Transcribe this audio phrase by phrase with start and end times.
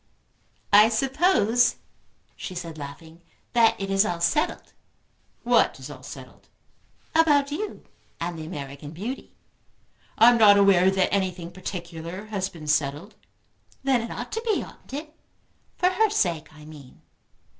[0.73, 1.75] "I suppose,"
[2.35, 3.21] she said, laughing,
[3.53, 4.73] "that it is all settled."
[5.43, 6.47] "What is all settled?"
[7.13, 7.83] "About you
[8.19, 9.35] and the American beauty."
[10.17, 13.13] "I am not aware that anything particular has been settled."
[13.83, 15.13] "Then it ought to be, oughtn't it?
[15.77, 17.03] For her sake, I mean."